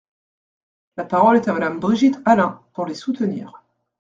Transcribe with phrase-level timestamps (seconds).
[0.97, 3.61] La parole est à Madame Brigitte Allain, pour les soutenir.